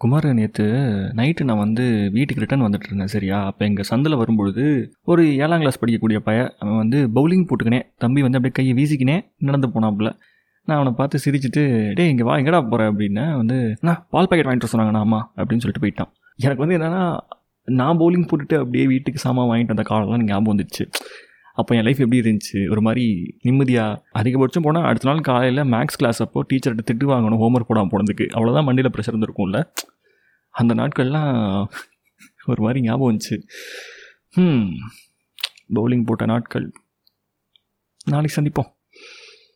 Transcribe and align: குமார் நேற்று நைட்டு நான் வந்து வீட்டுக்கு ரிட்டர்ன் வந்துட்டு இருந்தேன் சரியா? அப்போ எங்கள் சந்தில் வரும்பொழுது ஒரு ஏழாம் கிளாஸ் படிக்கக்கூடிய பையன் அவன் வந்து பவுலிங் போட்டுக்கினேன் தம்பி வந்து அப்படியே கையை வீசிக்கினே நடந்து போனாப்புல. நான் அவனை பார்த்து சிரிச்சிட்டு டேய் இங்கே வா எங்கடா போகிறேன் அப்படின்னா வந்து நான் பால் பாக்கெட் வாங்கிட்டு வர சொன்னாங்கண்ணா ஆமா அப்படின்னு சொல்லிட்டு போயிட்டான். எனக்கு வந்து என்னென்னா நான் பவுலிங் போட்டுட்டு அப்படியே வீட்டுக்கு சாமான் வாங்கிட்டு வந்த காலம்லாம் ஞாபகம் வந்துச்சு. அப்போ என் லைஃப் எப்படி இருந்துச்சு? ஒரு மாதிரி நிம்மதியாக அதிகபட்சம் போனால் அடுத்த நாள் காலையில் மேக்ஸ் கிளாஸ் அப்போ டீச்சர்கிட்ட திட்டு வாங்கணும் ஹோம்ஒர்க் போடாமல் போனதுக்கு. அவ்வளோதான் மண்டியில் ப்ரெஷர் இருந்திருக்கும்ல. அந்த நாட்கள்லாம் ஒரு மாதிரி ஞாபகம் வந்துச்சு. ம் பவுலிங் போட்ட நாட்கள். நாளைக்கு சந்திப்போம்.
குமார் 0.00 0.26
நேற்று 0.38 0.64
நைட்டு 1.18 1.46
நான் 1.46 1.62
வந்து 1.64 1.84
வீட்டுக்கு 2.16 2.42
ரிட்டர்ன் 2.42 2.64
வந்துட்டு 2.64 2.88
இருந்தேன் 2.88 3.12
சரியா? 3.14 3.38
அப்போ 3.48 3.62
எங்கள் 3.68 3.88
சந்தில் 3.90 4.18
வரும்பொழுது 4.20 4.64
ஒரு 5.10 5.22
ஏழாம் 5.44 5.62
கிளாஸ் 5.62 5.80
படிக்கக்கூடிய 5.80 6.18
பையன் 6.28 6.50
அவன் 6.60 6.78
வந்து 6.82 6.98
பவுலிங் 7.16 7.46
போட்டுக்கினேன் 7.48 7.86
தம்பி 8.04 8.22
வந்து 8.26 8.38
அப்படியே 8.38 8.56
கையை 8.58 8.74
வீசிக்கினே 8.78 9.16
நடந்து 9.48 9.68
போனாப்புல. 9.74 10.10
நான் 10.68 10.78
அவனை 10.78 10.92
பார்த்து 11.00 11.22
சிரிச்சிட்டு 11.24 11.62
டேய் 11.98 12.10
இங்கே 12.12 12.24
வா 12.28 12.36
எங்கடா 12.40 12.60
போகிறேன் 12.62 12.90
அப்படின்னா 12.92 13.24
வந்து 13.40 13.56
நான் 13.88 14.00
பால் 14.14 14.28
பாக்கெட் 14.30 14.48
வாங்கிட்டு 14.48 14.66
வர 14.66 14.72
சொன்னாங்கண்ணா 14.74 15.02
ஆமா 15.06 15.20
அப்படின்னு 15.38 15.64
சொல்லிட்டு 15.64 15.84
போயிட்டான். 15.84 16.10
எனக்கு 16.38 16.64
வந்து 16.64 16.76
என்னென்னா 16.78 17.02
நான் 17.68 17.98
பவுலிங் 18.02 18.28
போட்டுட்டு 18.30 18.56
அப்படியே 18.62 18.84
வீட்டுக்கு 18.92 19.24
சாமான் 19.24 19.50
வாங்கிட்டு 19.50 19.74
வந்த 19.74 19.86
காலம்லாம் 19.90 20.28
ஞாபகம் 20.30 20.52
வந்துச்சு. 20.52 20.84
அப்போ 21.58 21.74
என் 21.76 21.82
லைஃப் 21.82 22.00
எப்படி 22.00 22.20
இருந்துச்சு? 22.20 22.58
ஒரு 22.70 22.82
மாதிரி 22.82 23.04
நிம்மதியாக 23.42 24.02
அதிகபட்சம் 24.14 24.62
போனால் 24.62 24.84
அடுத்த 24.84 25.08
நாள் 25.08 25.20
காலையில் 25.20 25.62
மேக்ஸ் 25.72 25.98
கிளாஸ் 25.98 26.20
அப்போ 26.22 26.44
டீச்சர்கிட்ட 26.50 26.84
திட்டு 26.90 27.06
வாங்கணும் 27.12 27.40
ஹோம்ஒர்க் 27.42 27.70
போடாமல் 27.70 27.92
போனதுக்கு. 27.94 28.26
அவ்வளோதான் 28.36 28.64
மண்டியில் 28.64 28.92
ப்ரெஷர் 28.94 29.12
இருந்திருக்கும்ல. 29.12 29.60
அந்த 30.54 30.74
நாட்கள்லாம் 30.74 31.32
ஒரு 32.46 32.62
மாதிரி 32.62 32.80
ஞாபகம் 32.80 33.08
வந்துச்சு. 33.10 33.36
ம் 34.34 34.68
பவுலிங் 35.74 36.06
போட்ட 36.06 36.24
நாட்கள். 36.24 36.66
நாளைக்கு 38.04 38.36
சந்திப்போம். 38.38 38.70